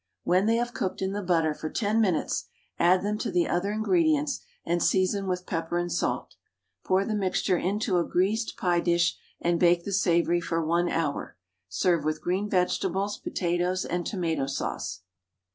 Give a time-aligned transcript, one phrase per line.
[0.23, 2.45] When they have cooked in the butter for 10 minutes
[2.79, 6.37] add them to the other ingredients, and season with pepper and salt.
[6.83, 11.37] Pour the mixture into a greased pie dish, and bake the savoury for 1 hour.
[11.69, 15.01] Serve with green vegetables, potatoes, and tomato sauce.